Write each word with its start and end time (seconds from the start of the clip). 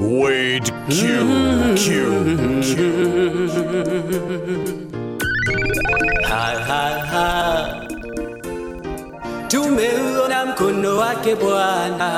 Wade 0.00 0.70
Q. 0.88 1.00
Q. 1.76 1.86
Q. 2.62 2.74
Ha, 6.28 6.44
ha, 6.68 6.84
ha. 7.10 7.86
Tumeuona 9.48 10.46
mkono 10.46 10.96
wake 10.96 11.34
Bwana. 11.34 12.10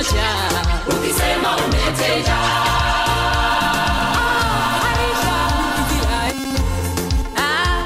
Tulatosha. 0.00 0.28
Ukisema 0.88 1.56
umetenda. 1.56 2.36
Ah, 7.36 7.84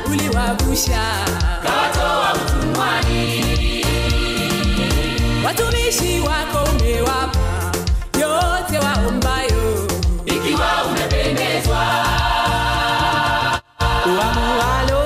utumwani. 2.34 3.45
Watumishi 5.46 6.20
wako 6.20 6.70
umewapa 6.70 7.73
yote 8.20 8.78
waombayo, 8.78 9.88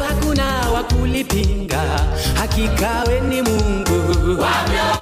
hakuna 0.08 0.70
wakulipinga 0.74 1.82
hakika 2.38 3.04
ni 3.28 3.42
Mungu 3.42 4.42
unatawala 4.42 4.97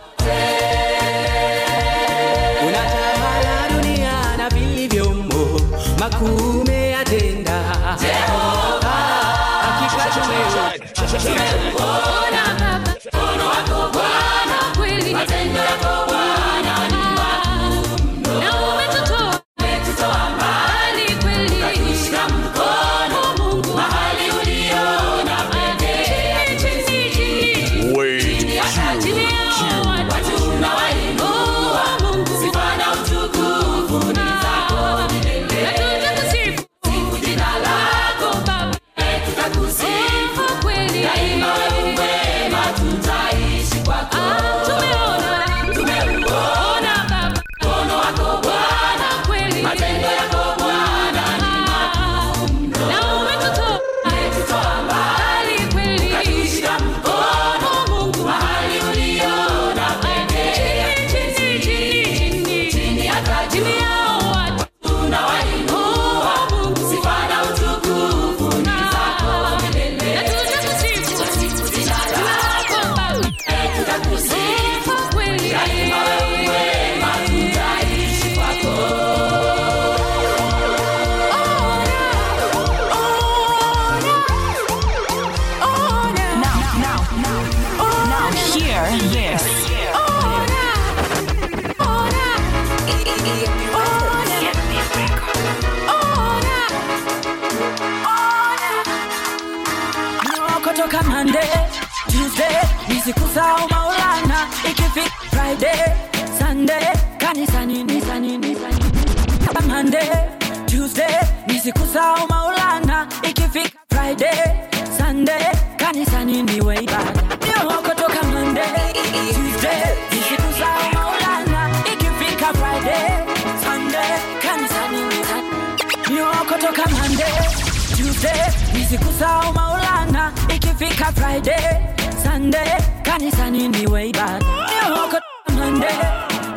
Tuesday 128.20 128.48
ni 128.74 128.84
siku 128.84 129.12
zao 129.18 129.52
Maulana, 129.52 130.32
ikifika 130.54 131.12
Friday, 131.12 131.80
Sunday 132.24 132.80
kanisani 133.02 133.68
ni 133.68 133.86
ibada. 134.08 134.36
Ndio 134.38 134.96
kutoka 135.04 135.22
Monday, 135.52 135.98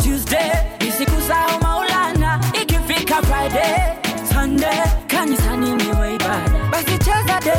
Tuesday 0.04 0.52
ni 0.80 0.92
siku 0.92 1.22
zao 1.28 1.60
Maulana, 1.62 2.40
ikifika 2.62 3.16
Friday, 3.16 3.94
Sunday 4.34 4.80
kanisani 5.08 5.72
ni 5.72 5.84
we 6.00 6.16
ibada. 6.16 6.60
Basi 6.72 6.98
cheza 6.98 7.40
de, 7.44 7.56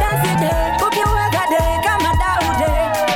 dance 0.00 0.34
de, 0.40 0.84
ukiweza 0.86 1.42
de 1.50 1.82
kama 1.88 2.14
Daude. 2.20 2.72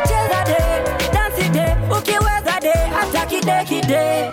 Cheza 0.08 0.44
day, 0.44 1.12
dance 1.14 1.48
de, 1.48 1.94
ukiweza 1.98 2.60
de 2.60 2.72
hata 2.96 3.26
kide 3.26 3.64
kide. 3.68 4.32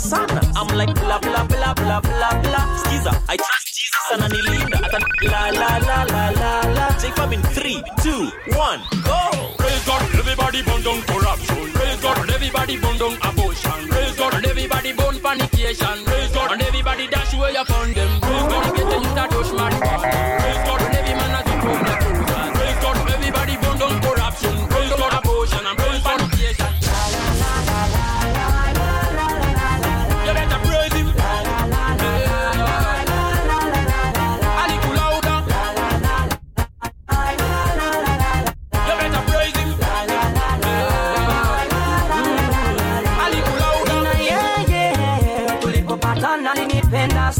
sana. 0.00 0.40
I'm 0.56 0.68
like 0.78 0.94
blah 0.94 1.18
blah 1.20 1.44
blah 1.46 1.74
blah 1.74 2.00
blah 2.00 2.32
blah 2.42 2.64
Skiza 2.82 3.12
I 3.28 3.36
trust 3.36 3.68
Jesus 3.78 4.06
ananilinda 4.14 4.78
hata 4.78 4.98
la 5.32 5.42
la 5.60 5.70
la 5.88 5.98
la 6.14 6.24
la 6.40 6.52
la. 6.76 6.86
J 7.00 7.10
Fab 7.16 7.32
in 7.32 7.42
3 7.42 7.82
2 8.02 8.30
1 8.56 8.80
go. 9.04 9.20
Praise 9.58 9.84
God 9.86 10.02
everybody 10.20 10.62
bound 10.62 10.84
down 10.84 11.02
corruption 11.02 11.72
Praise 11.72 12.00
God 12.02 12.30
everybody 12.30 12.76
bound 12.78 12.98
down 12.98 13.14
abortion. 13.28 13.88
Praise 13.90 14.16
God 14.16 14.34
everybody 14.46 14.92
burn 14.92 15.16
fornication 15.20 15.96
Praise 16.04 16.32
God 16.32 16.52
and 16.52 16.62
everybody 16.62 17.06
dash 17.08 17.34
away 17.34 17.52
your 17.52 17.64
foundation. 17.66 17.99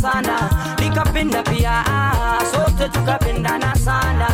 sana. 0.02 0.50
Nikapenda 0.78 1.42
pia 1.42 1.84
sote 2.52 2.88
tukapendana 2.88 3.74
sana. 3.76 4.28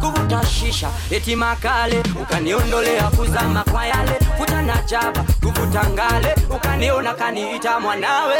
Kuvuta 0.00 0.46
shisha 0.46 0.90
eti 1.10 1.36
makale 1.36 2.02
ukaniondolea 2.22 3.02
kuzama 3.10 3.64
kwa 3.64 3.86
yale. 3.86 4.12
Kutana 4.38 4.82
jaba 4.86 5.24
kuvuta 5.40 5.84
ngale 5.90 6.34
ukaniona 6.50 7.14
kaniita 7.14 7.80
mwanawe. 7.80 8.34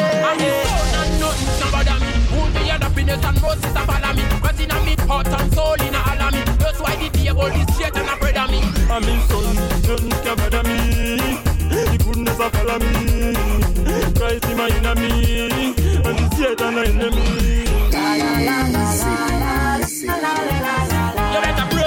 Happiness 2.81 3.25
and 3.25 3.43
roses 3.43 3.65
are 3.77 3.87
follow 3.87 4.13
me 4.15 4.23
Cause 4.41 4.61
in 4.61 4.71
a 4.71 4.75
me 4.85 4.95
heart 5.07 5.27
and 5.29 5.55
soul 5.55 5.75
in 5.81 5.95
a 5.95 5.99
all 5.99 6.31
me 6.31 6.43
That's 6.59 6.81
why 6.81 6.95
the 6.97 7.09
devil 7.11 7.47
is 7.47 7.75
straight 7.75 7.97
and 7.97 8.09
a 8.09 8.17
bread 8.17 8.37
of 8.37 8.51
me 8.51 8.61
I 8.91 9.01
mean 9.01 9.21
son, 9.29 9.57
don't 9.87 10.11
care 10.23 10.37
bad 10.37 10.67
me 10.67 11.39
The 11.69 12.05
goodness 12.05 12.41
of 12.41 12.53
follow 12.53 12.79
me 12.79 13.35
Christ 14.15 14.45
in 14.45 14.57
my 14.57 14.69
inner 14.69 14.95
me 14.95 15.75
and 16.09 16.35
Satan 16.35 16.79
enemy. 16.79 17.67
You 21.33 21.41
better 21.43 21.67
pray. 21.71 21.86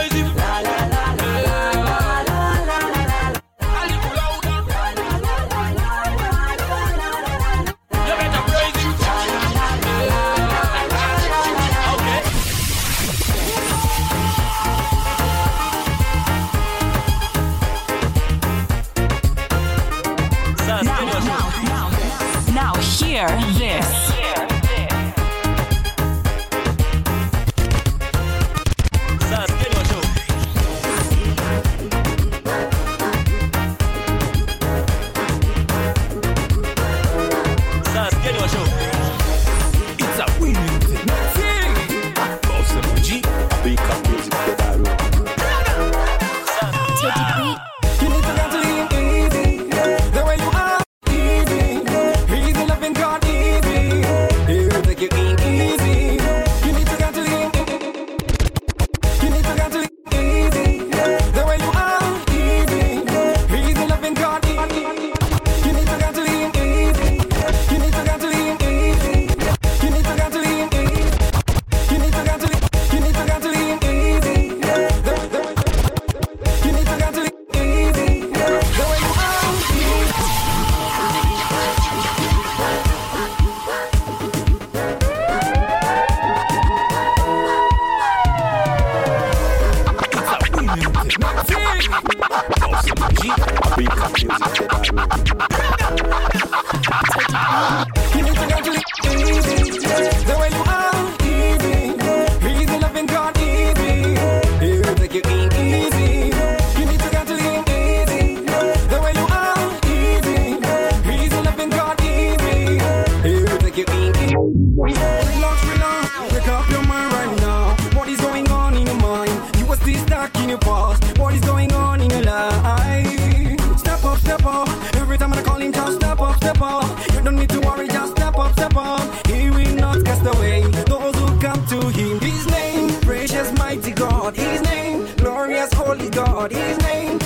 God, 136.50 136.58
His 136.58 136.78
name. 136.80 137.20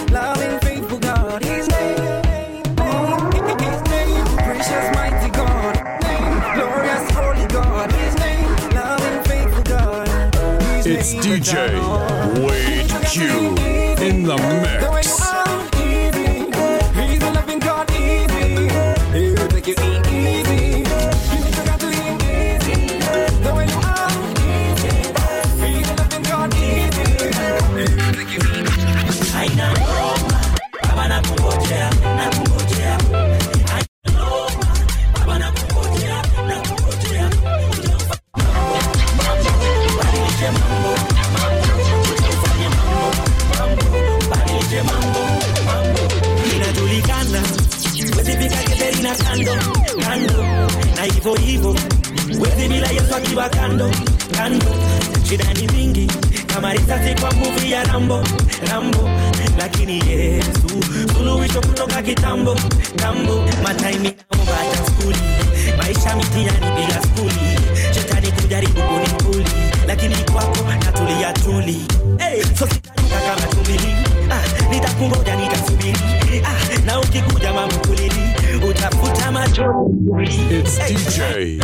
Faithful 0.60 1.00
God, 1.00 1.44
His 1.44 1.68
name. 1.70 1.98
His 3.60 3.82
name. 3.90 4.26
Precious 4.38 4.96
mighty 4.96 5.30
God, 5.32 5.76
name. 6.04 6.56
Glorious 6.56 7.12
holy 7.12 7.48
God, 7.48 7.92
His 7.92 8.16
name. 8.16 9.24
Faithful 9.24 9.64
God. 9.64 10.08
His 10.76 10.86
it's 10.86 11.14
name. 11.14 11.24
DJ 11.24 11.83
Rambo, 57.94 58.24
lakini 59.58 60.00
Yesu 60.10 60.68
suluhisho 61.18 61.62
kutoka 61.62 62.02
kitambo 62.02 62.56
tambo. 62.96 63.44
Mataimi 63.64 64.12
skuli, 64.86 65.18
maisha 65.78 66.16
bila 66.76 67.02
skuli, 67.04 67.58
shetani 67.94 68.32
kujaribu 68.32 68.82
kunikuli, 68.82 69.46
lakini 69.88 70.16
kwako 70.16 70.58
natulia 70.86 71.34
tuli. 71.34 71.82
Hey, 72.18 72.42
so 72.44 72.68
sitaruka 72.68 73.16
kama 73.28 73.48
ah, 74.32 74.70
nitakungoja 74.74 75.36
nitasubiri 75.36 76.00
ah, 76.46 76.86
na 76.86 77.00
ukikuja 77.00 77.54
utafuta 78.70 79.32
macho. 79.32 79.66
It's 80.52 80.78
hey, 80.78 80.96
DJ. 80.96 81.64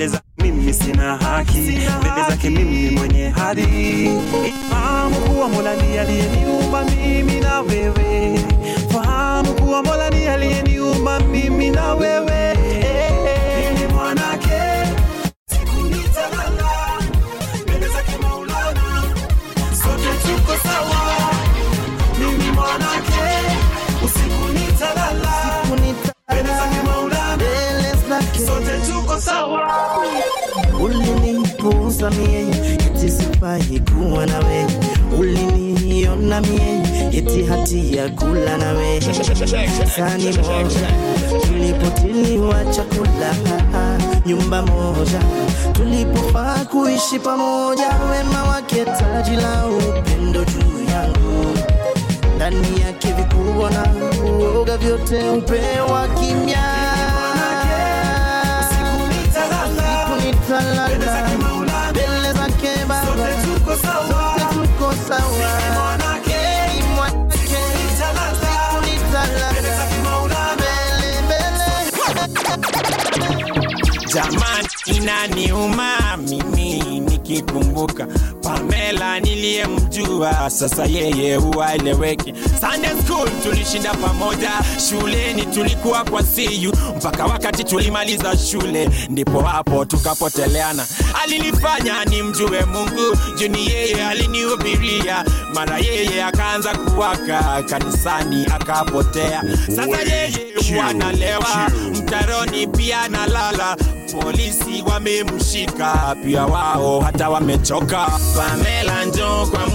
Mbele 0.00 0.12
za 0.12 0.20
mimi 0.42 0.72
sina 0.74 1.16
haki. 1.16 1.58
Mbele 1.58 2.28
zake 2.28 2.50
mimi 2.50 2.90
mwenye 2.90 3.28
hadhi 3.28 4.10
fahamu 4.70 5.16
kuwa 5.16 5.48
mola 5.48 5.76
ni 5.76 5.98
aliyeniumba 5.98 6.84
mimi 6.84 7.40
na 7.40 7.60
wewe. 7.60 8.38
Fahamu 8.92 9.54
kuwa 9.54 9.82
mola 9.82 10.10
ni 10.10 10.26
aliyeniumba 10.26 11.20
mimi 11.20 11.70
na 11.70 11.94
wewe 11.94 12.49
mie 32.10 32.40
eti 32.72 33.10
sifai 33.10 33.80
kuwa 33.90 34.26
nawe. 34.26 34.66
Uliniona 35.18 36.40
mie 36.40 36.82
eti 37.12 37.42
hati 37.44 37.96
ya 37.96 38.08
kula 38.08 38.56
nawe. 38.58 39.00
Sani 39.96 40.24
moja 40.24 40.88
tulipotiliwa 41.46 42.64
chakula. 42.64 43.34
Nyumba 44.26 44.62
moja 44.62 45.20
tulipofaa 45.72 46.64
kuishi 46.64 47.18
pamoja. 47.18 47.88
Wema 48.10 48.42
wake 48.44 48.84
taji 48.84 49.36
la 49.36 49.66
upendo 49.66 50.44
juu 50.44 50.84
yangu. 50.92 51.58
Ndani 52.36 52.80
yake 52.80 53.12
vikubwa 53.12 53.70
na 53.70 53.86
uoga 54.24 54.76
vyote 54.76 55.28
upewa 55.30 56.08
kimya 56.08 56.49
Jamani, 74.14 74.68
inaniuma 74.86 75.96
mimi 76.28 77.00
nikikumbuka 77.00 78.06
Pamela 78.42 79.20
niliyemjua, 79.20 80.50
sasa 80.50 80.84
yeye 80.86 81.36
huaeleweki. 81.36 82.34
Sunday 82.60 82.90
school 83.06 83.28
tulishinda 83.42 83.94
pamoja, 83.94 84.50
shuleni 84.88 85.46
tulikuwa 85.46 86.04
kwa 86.04 86.22
siyu 86.22 86.72
mpaka 86.96 87.26
wakati 87.26 87.64
tulimaliza 87.64 88.36
shule, 88.38 88.90
ndipo 89.08 89.40
hapo 89.40 89.84
tukapoteleana. 89.84 90.86
Alinifanya 91.22 92.04
nimjue 92.04 92.64
Mungu, 92.64 93.16
juni 93.38 93.66
yeye 93.66 94.06
alinihubiria, 94.06 95.24
mara 95.54 95.78
yeye 95.78 96.24
akaanza 96.24 96.74
kuwaka 96.78 97.62
kanisani 97.62 98.46
akapotea. 98.46 99.42
Sasa 99.76 100.00
yeye 100.14 100.78
wanalewa 100.78 101.70
mtaroni 101.94 102.66
pia 102.66 103.08
nalala 103.08 103.76
polisi 104.14 104.82
wamemshika 104.86 106.16
pia 106.24 106.46
wao 106.46 107.00
hata 107.00 107.30
wamechoka. 107.30 108.06
Pamela 108.36 109.04
njoo 109.04 109.46
kwa 109.46 109.66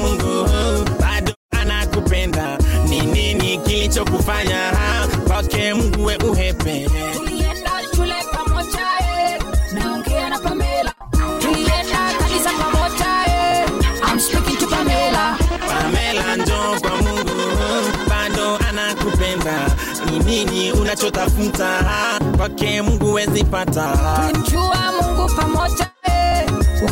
kwake 22.55 22.81
mungu 22.81 23.13
wezipata 23.13 23.97
Tulimjua 24.31 24.75
Mungu 25.01 25.31
pamoja 25.35 25.87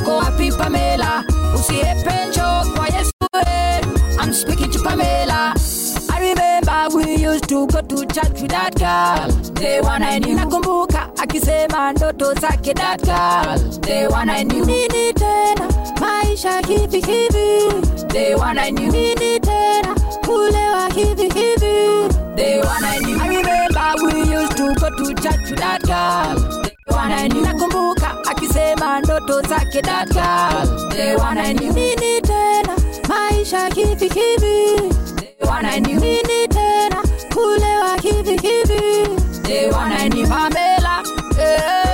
uko 0.02 0.18
wapi 0.18 0.52
Pamela? 0.52 1.24
Kwa 2.76 2.88
Yesu 2.88 3.12
I'm 4.22 4.34
speaking 4.34 4.72
to 4.72 4.80
Pamela. 4.84 5.54
I 6.10 6.20
remember 6.20 6.96
we 6.96 7.16
used 7.16 7.48
to 7.50 7.68
go 7.68 7.82
to 7.82 8.06
church 8.06 8.42
with 8.42 8.52
that 8.52 8.76
girl. 8.76 9.28
The 9.56 9.82
one 9.84 10.04
I 10.04 10.20
knew. 10.20 10.36
Nakumbuka 10.36 11.10
akisema 11.22 11.92
ndoto 11.94 12.34
zake 12.34 12.74
that 12.74 13.02
girl. 13.04 13.60
The 13.82 14.08
one 14.12 14.30
I 14.30 14.44
knew. 14.44 14.66
Nini 14.66 15.14
tena 15.14 15.68
maisha 16.02 16.60
hivi 16.68 17.02
hivi. 17.02 17.82
The 18.08 18.36
one 18.36 18.60
I 18.60 18.72
knew. 18.72 18.92
Nini 18.92 19.40
tena 19.40 19.96
kulewa 20.26 20.88
hivi 20.96 21.30
hivi. 21.30 22.13
The 22.36 22.62
wanna 22.66 22.88
I 22.88 23.00
knew. 23.00 23.18
I 23.20 23.28
remember 23.28 23.88
we 24.06 24.32
used 24.32 24.58
to 24.58 24.74
go 24.80 24.90
to 24.90 25.06
church 25.22 25.50
with 25.52 25.60
that 25.60 25.82
girl. 25.84 26.36
They 26.64 26.96
wanna 26.96 27.16
I 27.16 27.28
knew. 27.28 27.42
Nakumbuka 27.46 28.18
akisema 28.32 29.00
ndoto 29.00 29.42
zake 29.42 29.82
that 29.82 30.08
girl. 30.10 30.90
They 30.90 31.16
wanna 31.16 31.42
I 31.42 31.54
knew. 31.54 31.74
Nini 31.74 32.22
tena 32.22 32.76
maisha 33.10 33.70
kivi 33.70 34.10
kivi. 34.10 34.90
They 35.16 35.48
wanna 35.50 35.70
I 35.70 35.80
knew. 35.80 36.00
Nini 36.00 36.48
tena 36.48 37.04
kulewa 37.34 37.98
kivi 38.02 38.36
kivi. 38.40 39.10
They 39.44 39.70
wanna 39.72 39.96
I 39.96 40.10
knew. 40.10 40.28
Pamela. 40.28 41.04
Yeah. 41.38 41.93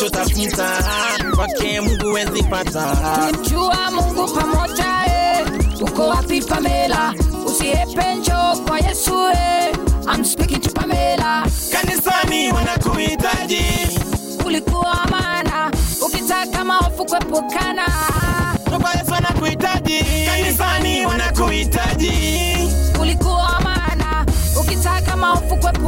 Unachotafuta 0.00 0.84
kwake 1.36 1.80
mungu 1.80 2.12
wezipata 2.12 2.96
tulimjua 3.30 3.90
mungu 3.90 4.28
pamoja 4.34 4.86
eh, 5.06 5.46
uko 5.80 6.08
wapi 6.08 6.40
pamela? 6.42 7.14
Usiepe 7.46 8.14
njoo 8.14 8.56
kwa 8.68 8.78
yesu 8.78 9.28
eh, 9.28 9.74
I'm 10.14 10.24
speaking 10.24 10.60
to 10.60 10.70
pamela. 10.70 11.46
Kanisani 11.72 12.52
wanakuhitaji. 12.52 13.64
Ulikuwa 14.46 15.06
maana 15.10 15.70
ukitaka 16.06 16.64
maofu 16.64 17.04
kuepukana. 17.06 17.86
Kwa 18.80 18.90
yesu 18.94 19.12
wanakuhitaji 19.12 20.00
kanisani 20.26 21.06
wanakuhitaji. 21.06 22.12
Ulikuwa 23.00 23.60
maana 23.64 24.26
ukitaka 24.60 25.16
maofu 25.16 25.56
kuepukana 25.56 25.79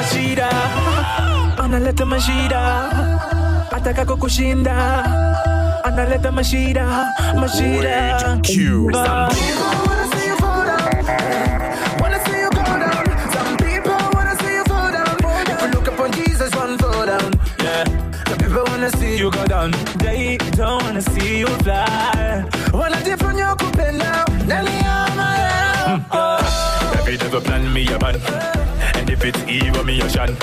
mashida 0.00 0.48
analeta 1.64 2.04
mashida 2.06 2.60
ataka 3.76 4.04
kukushinda 4.04 4.74
analeta 5.84 6.32
mashida 6.32 6.84
mashida 7.40 8.40
Q. 8.42 8.90
You 19.20 19.30
go 19.30 19.44
down, 19.46 19.70
they 19.98 20.38
don't 20.56 20.82
wanna 20.82 21.02
see 21.02 21.40
you 21.40 21.46
fly. 21.46 22.44
Wanajifanya 22.72 23.54
kupenda 23.54 24.24
ndani 24.44 24.70
ya 24.70 25.06
mara. 25.16 26.00
Baby, 27.04 27.18
never 27.18 27.40
plan 27.42 27.72
me 27.74 27.86
a 27.94 27.98
bad. 27.98 28.69
If 29.22 29.36
it's 29.36 29.48
evil, 29.48 29.84
me 29.84 30.00
a 30.00 30.08
shan. 30.08 30.34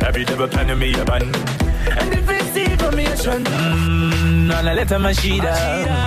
Every 0.00 0.24
devil 0.24 0.48
plan 0.48 0.78
me 0.78 0.94
a 0.94 1.04
ban. 1.04 1.20
And 1.20 2.14
if 2.14 2.30
it's 2.30 2.56
evil, 2.56 2.92
me 2.92 3.04
a 3.04 3.14
shan. 3.14 3.44
Mm, 3.44 4.50
analeta 4.50 4.96
mashida. 4.98 5.52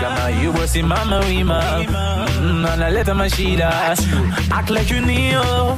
Kama 0.02 0.42
you 0.42 0.52
was 0.54 0.76
in 0.76 0.88
mama 0.88 1.22
wima. 1.22 1.86
Mm, 1.86 2.66
analeta 2.66 3.14
mashida. 3.14 3.70
Act 4.52 4.72
like 4.72 4.90
you 4.90 5.02
kneel. 5.02 5.78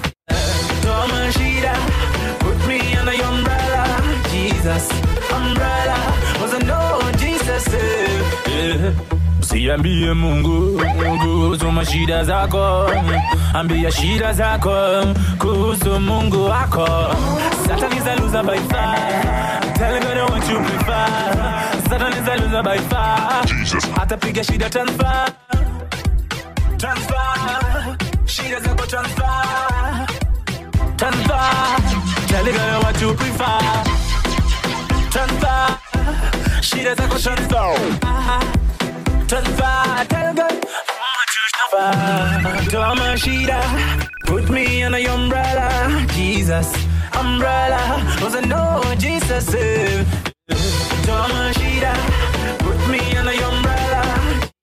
Toa 0.84 1.05
mashida. 1.12 1.74
Put 2.39 2.65
me 2.65 2.79
under 2.95 3.13
your 3.13 3.25
umbrella. 3.25 3.84
Jesus. 4.31 5.14
Siambie 9.65 10.13
Mungu 10.13 10.81
kuhusu 11.22 11.72
mashida 11.72 12.24
zako, 12.24 12.89
ambia 13.53 13.91
shida 13.91 14.34
zako 14.34 14.72
kuhusu 15.39 16.00
Mungu 16.00 16.45
wako. 16.45 16.88
Satan 17.67 17.91
is 17.98 18.05
a 18.05 18.15
loser 18.15 18.43
by 18.43 18.57
far. 18.69 18.95
Tell 19.74 20.00
God 20.01 20.29
what 20.29 20.50
you 20.50 20.57
prefer. 20.60 21.07
Satan 21.89 22.13
is 22.13 22.27
a 22.27 22.36
loser 22.38 22.62
by 22.63 22.77
far. 22.77 23.43
Atapiga 24.01 24.43
shida 24.43 24.69
transfer, 24.69 25.34
transfer, 26.77 27.98
shida 28.27 28.60
zako 28.60 28.86
transfer, 28.88 30.07
transfer. 30.95 31.50
Tell 32.27 32.45
God 32.45 32.84
what 32.84 33.01
you 33.01 33.13
prefer. 33.15 33.60
Transfer, 35.10 35.77
shida 36.62 36.95
zako 36.95 37.17
transfer. 37.17 38.64
Transfer, 39.27 40.05
tell 40.10 40.34
God 40.36 40.62
transfer. 41.34 42.70
Toa 42.72 42.96
mashida, 42.96 43.60
put 44.25 44.50
me 44.50 44.84
under 44.84 45.00
your 45.00 45.12
umbrella, 45.13 46.05
Jesus. 46.13 46.72
Umbrella, 47.17 47.82
was 48.22 48.36
I 48.36 48.41
know 48.41 48.82
Jesus. 49.00 49.53
eh. 49.55 50.05
Toa 51.05 51.27
mashida, 51.34 51.94
put 52.60 52.79
me 52.91 53.00
under 53.17 53.34
your 53.34 53.51
umbrella, 53.51 54.03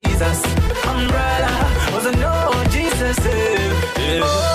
Jesus. 0.05 0.41
Umbrella, 0.87 1.53
was 1.93 2.07
I 2.07 2.15
know 2.23 2.65
Jesus. 2.71 3.19
Oh, 4.23 4.52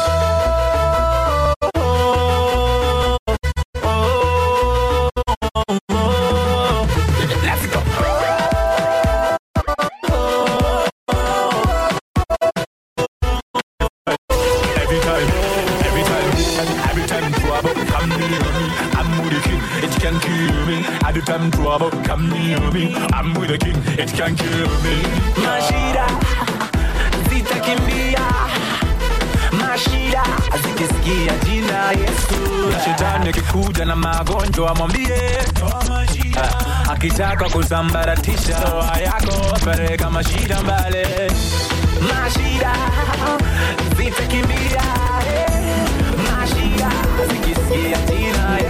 kill 20.47 20.65
me. 20.65 20.77
Every 21.07 21.21
time 21.21 21.51
trouble 21.51 21.91
come 22.03 22.29
near 22.29 22.59
me, 22.71 22.93
I'm 23.13 23.33
with 23.33 23.49
the 23.49 23.57
king, 23.57 23.77
it 23.99 24.09
can 24.13 24.35
kill 24.35 24.69
me. 24.83 24.95
Mashida, 25.43 26.05
zitakimbia, 27.29 28.25
mashida 29.59 30.23
zikisikia 30.63 31.33
jina 31.45 31.91
Yesu. 31.91 32.73
Shetani 32.85 33.29
akikuja 33.29 33.85
na 33.85 33.95
magonjwa 33.95 34.75
mwambie 34.75 35.37
Ah, 36.39 36.91
akitaka 36.91 37.49
kusambaratisha 37.49 38.59
ndoa 38.59 38.97
yako, 39.03 39.57
peleka 39.65 40.09
mashida 40.11 40.61
mbale, 40.61 41.31
mashida 42.01 42.73
zitakimbia 43.97 44.83
eh, 45.27 45.89
mashida 46.31 46.91
zikisikia 47.31 47.97
jina 47.97 48.57
Yesu. 48.57 48.66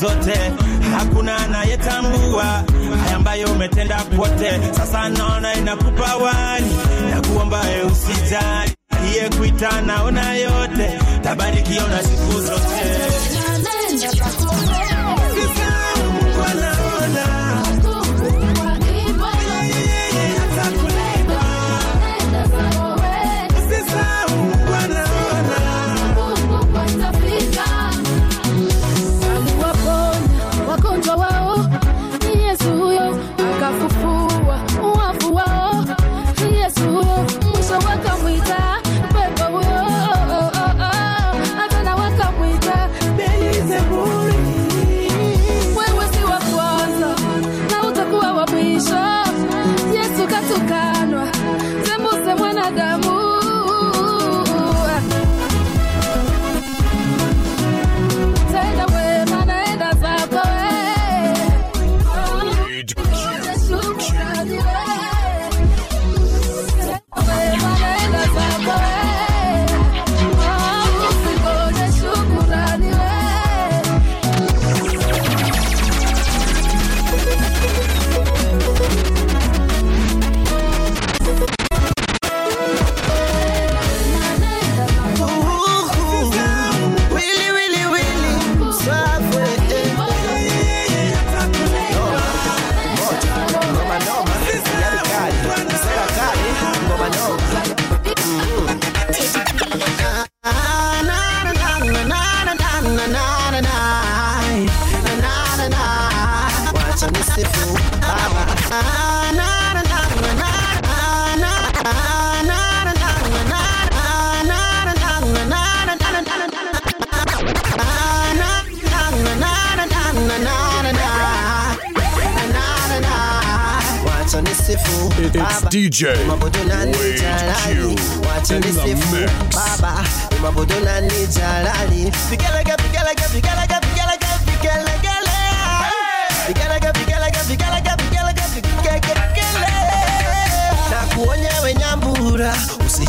Zote, 0.00 0.52
hakuna 0.98 1.36
anayetambua 1.36 2.44
haya 3.04 3.16
ambayo 3.16 3.52
umetenda 3.52 4.02
kwote. 4.16 4.60
Sasa 4.76 5.08
naona 5.08 5.54
inakupa 5.54 6.16
wani 6.16 6.76
na 7.10 7.20
kuomba 7.20 7.62
usijali, 7.92 8.72
iye 9.12 9.28
kuita 9.28 9.80
naona 9.80 10.34
yote, 10.34 10.98
tabarikiwa 11.22 11.88
na 11.88 12.02
siku 12.02 12.40
zote. 12.40 13.19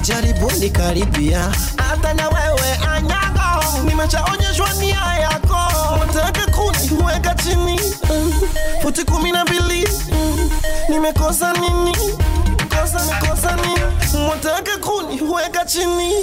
Usijaribu 0.02 0.52
nikaribia. 0.52 1.52
Hata 1.78 2.14
na 2.14 2.30
wewe 2.30 2.76
anyago 2.96 3.64
nimeshaonyeshwa 3.86 4.74
nia 4.74 5.18
yako. 5.22 5.58
Wataka 6.00 6.52
kuniweka 6.52 7.36
chini. 7.36 7.80
Futi 8.82 9.04
kumi 9.06 9.32
na 9.32 9.46
mbili. 9.46 9.88
Nimekosa 10.90 11.54
nini? 11.54 11.96
Kosa 12.70 13.58
kuniweka 14.82 15.66
chini. 15.66 16.14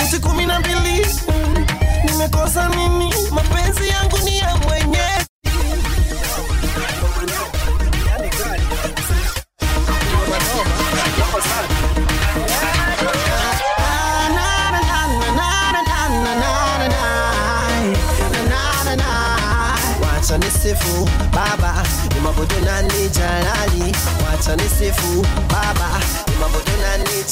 Futi 0.00 0.18
kumi 0.22 0.46
na 0.46 0.60
mbili. 0.60 1.06
Nimekosa 2.04 2.68
nini? 2.68 3.14
Mapenzi 3.30 3.88
yangu 3.88 4.18
ni 4.18 4.38
ya 4.38 4.56
mwenyewe 4.56 5.25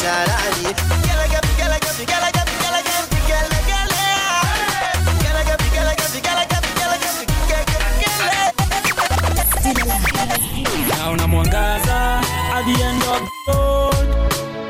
jalali 0.02 0.68
Vigelege, 0.74 1.38
vigelege, 1.48 1.90
vigelege, 1.98 2.42
vigelege, 2.50 2.94
vigelegele. 3.10 4.04
Vigelege, 5.06 5.54
vigelege, 5.62 6.04
vigelege, 6.12 6.56
vigelege, 6.66 7.08
vigelegele. 7.18 8.34
naona 10.98 11.26
mwangaza 11.26 12.20
at 12.54 12.64
the 12.64 12.82
end 12.84 13.02
of 13.02 13.20
the 13.20 13.52
road. 13.52 14.06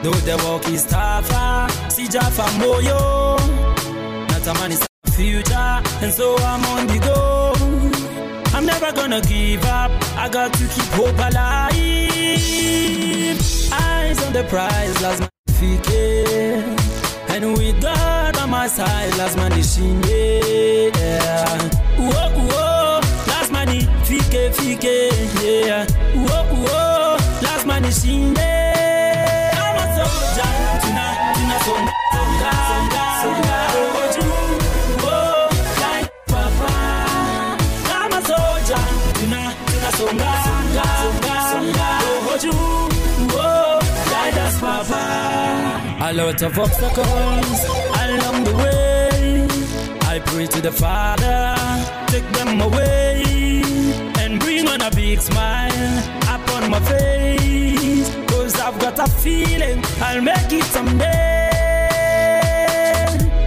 Though 0.03 0.21
the 0.25 0.37
walk 0.45 0.69
is 0.69 0.85
tougher 0.87 1.69
sijafa 1.89 2.47
moyo. 2.59 3.39
Natamani 4.29 4.77
future 5.17 5.83
and 6.03 6.13
so 6.13 6.37
I'm 6.37 6.65
on 6.67 6.87
the 6.87 6.99
go 6.99 7.34
never 8.81 8.93
gonna 8.93 9.21
give 9.23 9.65
up 9.65 9.91
I 10.17 10.29
got 10.29 10.53
to 10.53 10.65
keep 10.67 10.85
hope 10.99 11.19
alive 11.19 11.73
eyes 13.73 14.19
on 14.27 14.33
the 14.33 14.45
prize 14.49 14.95
lazima 15.03 15.29
nifike 15.49 16.63
and 17.31 17.45
with 17.59 17.81
God 17.81 18.37
on 18.39 18.51
my 18.51 18.67
side 18.69 19.17
last 19.19 19.37
lazima 19.37 19.49
nishinde 19.49 20.91
yeah. 20.99 21.71
Uo, 21.99 22.43
uo, 22.43 23.01
lazima 23.27 23.65
nifike 23.65 24.51
fike 24.53 25.11
yeah. 25.45 25.87
Lot 46.15 46.41
of 46.43 46.57
obstacles 46.59 47.65
along 48.05 48.45
the 48.45 48.55
way 48.57 49.49
I 50.03 50.21
pray 50.21 50.47
to 50.47 50.61
the 50.61 50.71
Father, 50.71 51.57
take 52.07 52.29
them 52.39 52.61
away 52.61 53.63
and 54.21 54.39
bring 54.39 54.69
on 54.69 54.81
a 54.81 54.91
big 54.93 55.21
smile 55.21 55.99
upon 56.23 56.71
my 56.71 56.79
face. 56.81 58.15
Cause 58.29 58.55
I've 58.61 58.79
got 58.79 58.99
a 59.01 59.11
feeling 59.11 59.83
I'll 60.01 60.23
make 60.23 60.53
it 60.53 60.65
someday. 60.65 61.09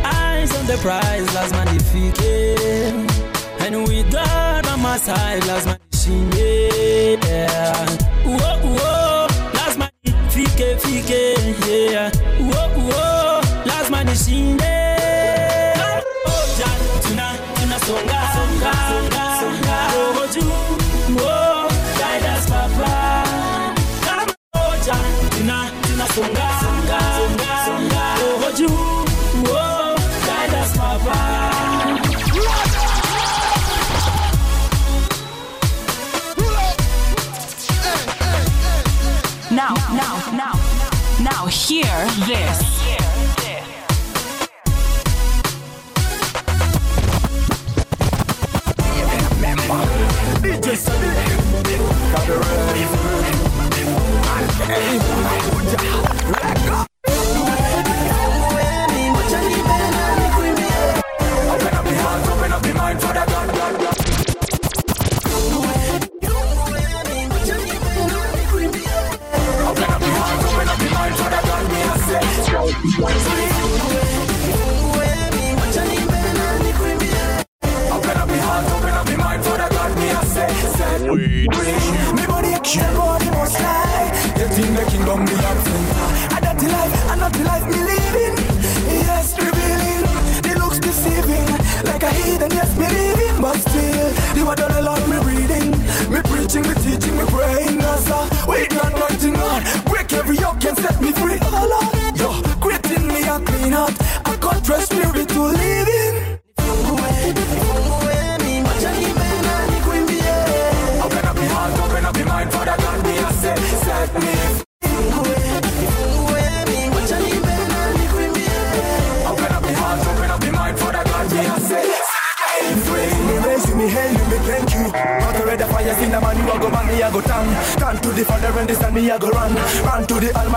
Eyes 0.03 0.53
on 0.57 0.65
the 0.65 0.77
prize, 0.81 1.33
last 1.35 1.53
magnificent. 1.53 3.11
And 3.61 3.87
with 3.87 4.11
God 4.11 4.67
on 4.67 4.81
my 4.81 4.97
side, 4.97 5.45
last 5.45 5.67
magnificent. 5.67 7.23
Yeah. 7.23 7.86
Now, 39.57 39.73
now, 39.91 40.21
now, 40.33 40.53
now, 41.19 41.47
hear 41.47 41.87
this. 42.27 42.77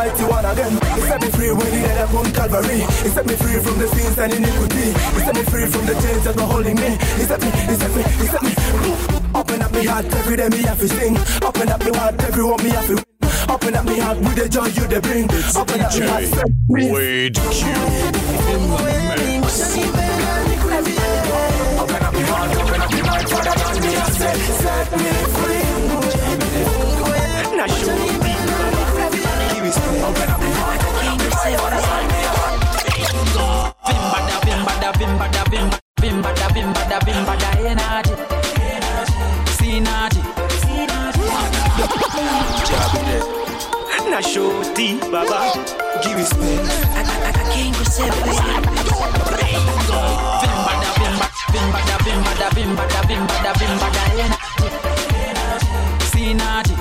Run 0.01 0.17
to 0.17 0.17
the 0.17 0.25
Almighty 0.25 0.25
One 0.33 0.45
again. 0.45 0.73
He 0.97 1.01
set 1.03 1.21
me 1.21 1.29
free 1.29 1.53
when 1.53 1.73
he 1.73 1.81
died 1.83 2.09
upon 2.09 2.33
Calvary. 2.33 2.81
He 2.81 3.09
set 3.13 3.27
me 3.27 3.35
free 3.37 3.61
from 3.61 3.79
the 3.79 3.89
sins 3.89 4.17
and 4.19 4.33
iniquity. 4.33 4.97
He 4.97 5.21
set 5.21 5.35
me 5.35 5.43
free 5.45 5.67
from 5.67 5.85
the 5.85 5.93
chains 6.01 6.25
that 6.25 6.37
were 6.37 6.49
holding 6.49 6.77
me. 6.77 6.97
He 7.21 7.25
set 7.29 7.41
me, 7.41 7.51
he 7.69 7.75
set 7.77 7.93
me, 7.95 8.03
he 8.17 8.27
set 8.33 8.43
me. 8.43 8.53
Open 9.35 9.61
up 9.61 9.73
my 9.73 9.83
heart 9.85 10.07
every 10.07 10.37
day, 10.37 10.49
me 10.49 10.63
have 10.63 10.81
to 10.81 10.89
sing. 10.89 11.19
Open 11.45 11.69
up 11.69 11.81
my 11.85 11.99
heart 11.99 12.23
everyone, 12.25 12.63
me 12.65 12.71
have 12.71 12.87
to. 12.89 12.97
Open 13.53 13.75
up 13.77 13.85
my 13.85 13.99
heart 14.01 14.19
with 14.19 14.37
the 14.37 14.49
joy 14.49 14.73
you 14.73 14.87
they 14.89 15.01
bring. 15.01 15.29
Open 15.53 15.81
up 15.81 15.93
me 15.93 16.07
heart, 16.09 16.25
set 16.25 16.49
me 16.69 16.91
Wade 16.91 17.37
Q 17.37 17.69
in 17.69 18.13
the 18.17 18.21
mix. 19.21 19.77
Open 21.77 22.01
up 22.01 22.15
your 22.17 22.25
heart, 22.25 22.57
open 22.57 22.81
up 22.81 22.91
your 22.91 23.05
mind 23.05 23.29
for 23.29 23.43
the 23.45 23.53
God 23.53 23.77
me 23.85 23.97
I 23.97 24.09
say, 24.17 24.33
set 24.65 24.93
me 24.97 25.05
free. 25.05 25.20
Now 25.20 25.20
show 25.20 25.20
me 25.20 25.20
Having 37.01 37.25
bada 37.25 37.51
energy. 37.65 38.13
Synergy. 39.57 40.21
Synergy. 40.61 41.25
Na 44.11 44.21
shorty, 44.21 44.99
baba. 45.09 45.39
Give 46.03 46.17
me 46.19 46.25
space. 46.25 46.69
I, 46.93 47.01
I, 47.01 47.31
I 47.31 47.43
can't 47.55 47.73
go 47.73 47.85
seven. 47.85 48.21
Bimba 50.43 50.73
da 50.83 50.91
bimba, 51.01 51.27
bimba 51.53 51.81
da 51.89 51.97
bimba 52.05 52.85
da 52.93 53.01
bimba 53.09 53.37
da 53.45 53.53
bimba 53.57 53.89
da 53.97 54.03
energy. 56.29 56.75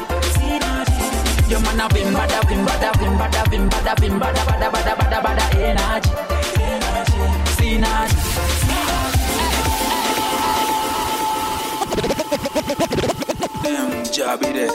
Your 1.49 1.61
man 1.61 1.79
a 1.79 1.87
bimba 1.87 2.27
da 2.27 2.39
bimba 2.43 2.75
da 2.81 2.91
bimba 2.91 3.27
da 3.31 3.93
bimba 3.95 4.27
bada 4.35 4.67
bada 4.69 4.93
bada 4.99 5.19
bada 5.23 5.45
energy. 5.55 6.11
Energy. 6.59 7.13
Synergy. 7.55 8.28
Jabi 14.13 14.53
there 14.53 14.69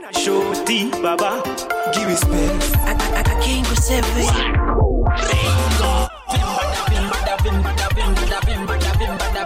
na 0.00 0.10
shoti 0.12 0.90
baba 1.02 1.42
give 1.92 2.08
me 2.08 2.14
space 2.14 2.72
Kingo 3.42 3.74
seven. 3.74 4.08
Vimbada, 4.12 6.08
vimbada, 6.30 7.18
vimbada, 7.44 7.88
vimbada, 7.94 8.40
vimbada, 8.48 8.92
vimbada, 9.00 9.42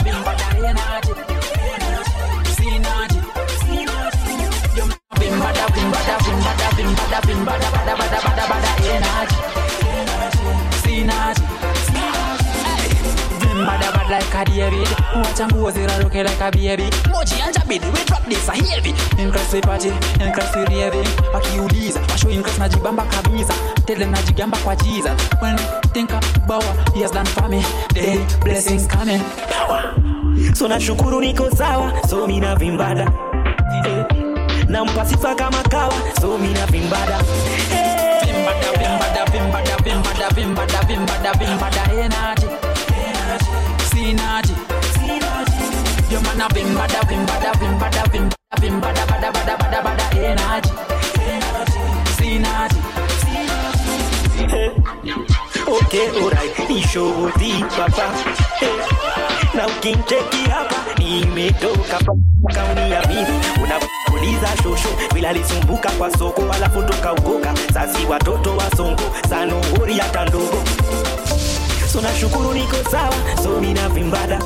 vimbada, 8.44 8.70
energy. 8.94 9.55
Bad 14.08 14.22
like 14.22 14.34
a 14.34 14.44
David. 14.44 14.88
Wacha 15.24 15.48
nguo 15.48 15.70
ziraruke 15.70 16.22
like 16.24 16.40
a 16.40 16.50
baby. 16.50 16.84
Moji 17.10 17.40
anja 17.42 17.60
bidi 17.66 17.86
we 17.92 18.04
drop 18.04 18.24
this 18.26 18.48
a 18.48 18.52
heavy. 18.52 18.90
Increase 19.22 19.50
the 19.52 19.60
party, 19.60 19.88
increase 20.24 20.50
the 20.52 20.64
raving. 20.70 21.06
Wakiuliza, 21.34 22.00
washo 22.10 22.30
increase 22.30 22.58
najibamba 22.58 23.02
kabisa 23.04 23.54
Tele 23.86 24.04
najigamba 24.06 24.58
kwa 24.58 24.76
Jesus 24.76 25.12
When 25.40 25.56
think 25.92 26.10
about 26.12 26.64
he 26.94 27.02
has 27.02 27.10
done 27.10 27.26
for 27.26 27.48
me 27.48 27.62
Daily 27.94 28.24
blessings 28.42 28.86
coming. 28.86 29.20
Power. 29.50 29.94
so 30.54 30.68
nashukuru 30.68 31.20
niko 31.20 31.50
sawa 31.56 31.92
so 32.08 32.26
mina 32.26 32.56
vimbada 32.56 33.10
Eh, 33.86 34.04
nampa 34.68 35.06
sifa 35.06 35.34
kama 35.34 35.62
kawa 35.62 35.92
so 36.20 36.38
mina 36.38 36.66
vimbada 36.66 37.18
Vimbada, 38.26 38.72
vimbada, 38.78 39.24
vimbada, 39.32 39.76
vimbada, 39.84 40.28
vimbada, 40.34 40.82
vimbada, 40.82 41.32
vimbada, 41.32 41.92
energy 41.92 42.46
Sinati 44.06 44.54
Your 46.12 46.20
man 46.22 46.40
a 46.40 46.46
vimbada, 46.54 47.00
vimbada, 47.08 47.50
vimbada, 47.58 48.02
vimbada, 48.12 48.60
vimbada, 48.60 49.06
bada, 49.06 49.32
bada, 49.32 49.32
bada, 49.32 49.56
bada, 49.58 49.82
bada, 49.82 49.82
bada 49.82 50.06
energy. 50.14 50.70
Sinati 52.16 52.76
okay 55.66 56.06
alright 56.22 56.68
ni 56.68 56.82
shoti 56.82 57.52
baba 57.76 58.06
Eh, 58.62 58.76
na 59.54 59.66
ukincheki 59.66 60.50
hapa 60.50 60.76
nimetoka 60.98 61.98
pa- 61.98 62.52
kauni 62.54 62.90
ya 62.90 63.06
mimi 63.06 63.40
unapuliza 63.64 64.48
shosho 64.62 64.88
vila 65.14 65.32
lisumbuka 65.32 65.90
kwa 65.90 66.10
soko 66.18 66.52
alafu 66.52 66.82
tukaukoka 66.82 67.54
sasi 67.74 68.04
watoto 68.06 68.56
wa 68.56 68.70
songo 68.76 69.02
sanohori 69.28 69.98
hata 69.98 70.24
ndogo 70.24 70.62
so 71.96 72.02
nashukuru 72.02 72.52
niko 72.54 72.76
sawa 72.90 73.14
so 73.42 73.60
mina 73.60 73.88
vimbada. 73.88 74.38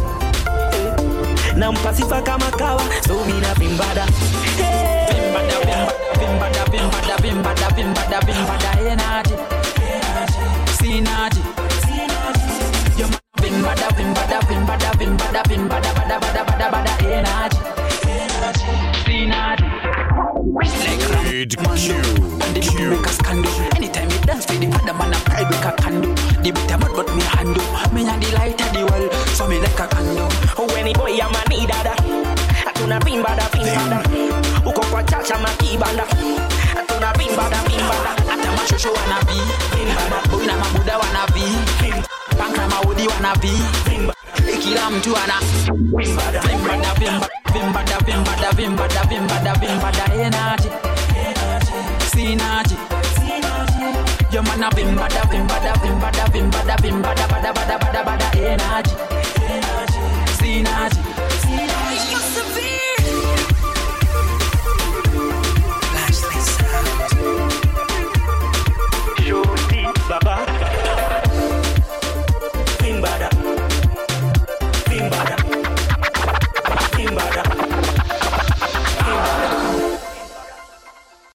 Eh, 0.73 1.57
nampa 1.57 1.95
sifa 1.95 2.23
kama 2.23 2.51
kawa 2.51 2.83
so 3.07 3.25
mina 3.27 3.55
vimbada. 3.55 4.07
Vimbada, 5.11 5.57
vimbada, 6.19 6.65
vimbada, 6.71 7.17
vimbada, 7.19 7.69
vimbada, 7.75 8.21
vimbada, 8.21 8.71
energy 8.87 9.35
Sinati 10.79 11.43
Your 12.99 13.09
man 13.09 13.19
a 13.19 13.43
vimbada, 13.43 13.89
vimbada, 13.99 14.39
vimbada, 14.47 14.91
vimbada, 14.99 15.43
vimbada, 15.49 15.91
bada, 15.95 16.17
bada, 16.21 16.43
bada, 16.47 16.67
bada, 16.71 16.93
energy 17.03 17.59
Sinati 19.03 19.67
Kid 21.27 21.57
Q. 21.59 21.95
And 22.43 22.55
the 22.55 22.61
beat 22.61 22.89
make 22.91 23.07
a 23.07 23.09
scandal 23.09 23.53
Anytime 23.77 24.11
you 24.11 24.19
dance 24.21 24.47
with 24.47 24.61
the 24.61 24.69
other 24.77 24.95
man 24.95 25.15
a 25.15 25.19
pride 25.19 25.51
make 25.51 25.65
a 25.65 25.73
candle 25.83 26.10
The 26.43 26.51
a 26.73 26.79
mad 26.79 26.93
but 26.97 27.09
me 27.15 27.23
handle 27.23 27.63
Me 27.93 28.09
and 28.09 28.23
the 28.23 28.33
light 28.35 28.57
of 28.61 28.73
the 28.73 28.81
world 28.89 29.13
So 29.37 29.47
me 29.47 29.61
like 29.61 29.79
a 29.79 29.87
candle 29.89 30.29
When 30.73 30.87
it 30.89 30.97
boy 30.97 31.13
ama 31.21 31.43
ni 31.49 31.67
dada 31.67 31.93
Hatuna 32.65 32.99
pimbada 33.01 33.45
pimbada 33.53 34.01
Uko 34.65 34.81
kwa 34.91 35.03
chacha 35.05 35.39
makibanda 35.39 36.05
Hatuna 36.75 37.13
pimbada 37.13 37.57
pimbada 37.69 38.11
Hata 38.29 38.53
mashosho 38.57 38.89
wanabi 38.93 39.41
Boy 40.31 40.47
na 40.47 40.57
mabuda 40.57 40.99
wanabi 40.99 41.45
Punk 42.39 42.57
na 42.57 42.69
maudi 42.69 43.09
wanabi 43.09 43.53
Kila 44.63 44.91
mtu 44.91 45.17
ana 45.17 45.35
Vimbada, 45.97 46.41
vimbada, 46.41 46.95
vimbada, 47.53 47.99
vimbada, 48.07 48.51
vimbada, 48.53 49.05
vimbada, 49.05 49.55
vimbada, 49.55 50.15
energy 50.15 50.71
Sinati 52.13 52.77
Your 54.33 54.45
man 54.45 54.63
a 54.63 54.71
vimbada, 54.71 55.23
vimbada, 55.29 55.73
vimbada, 55.83 56.25
vimbada, 56.31 56.77
vimbada, 56.77 56.77
bada, 56.77 57.27
bada, 57.27 57.53
bada, 57.53 57.53
bada, 57.53 57.79
bada, 57.79 58.05
bada, 58.05 58.29
energy. 58.39 58.95
Sinati 60.39 61.10